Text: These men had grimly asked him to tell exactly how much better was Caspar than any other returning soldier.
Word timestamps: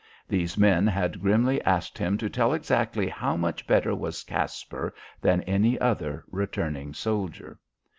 These 0.27 0.57
men 0.57 0.87
had 0.87 1.21
grimly 1.21 1.61
asked 1.61 1.95
him 1.99 2.17
to 2.17 2.27
tell 2.27 2.55
exactly 2.55 3.07
how 3.07 3.37
much 3.37 3.67
better 3.67 3.93
was 3.93 4.23
Caspar 4.23 4.95
than 5.21 5.43
any 5.43 5.79
other 5.79 6.25
returning 6.31 6.91
soldier. 6.91 7.59